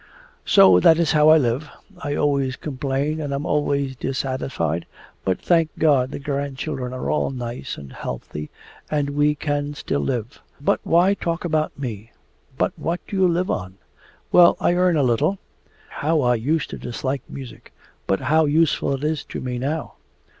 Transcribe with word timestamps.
'So 0.43 0.79
that 0.79 0.97
is 0.97 1.11
how 1.11 1.29
I 1.29 1.37
live. 1.37 1.69
I 2.03 2.15
always 2.15 2.55
complain 2.55 3.21
and 3.21 3.31
am 3.31 3.45
always 3.45 3.95
dissatisfied, 3.95 4.87
but 5.23 5.37
thank 5.39 5.69
God 5.77 6.09
the 6.09 6.17
grandchildren 6.17 6.91
are 6.91 7.11
all 7.11 7.29
nice 7.29 7.77
and 7.77 7.93
healthy, 7.93 8.49
and 8.89 9.11
we 9.11 9.35
can 9.35 9.75
still 9.75 9.99
live. 9.99 10.41
But 10.59 10.79
why 10.83 11.13
talk 11.13 11.45
about 11.45 11.77
me?' 11.77 12.11
'But 12.57 12.73
what 12.77 12.99
do 13.07 13.15
you 13.15 13.27
live 13.27 13.51
on?' 13.51 13.75
'Well, 14.31 14.57
I 14.59 14.73
earn 14.73 14.97
a 14.97 15.03
little. 15.03 15.37
How 15.89 16.21
I 16.21 16.33
used 16.33 16.71
to 16.71 16.79
dislike 16.79 17.21
music, 17.29 17.71
but 18.07 18.21
how 18.21 18.45
useful 18.45 18.93
it 18.95 19.03
is 19.03 19.23
to 19.25 19.39
me 19.39 19.59
now! 19.59 19.93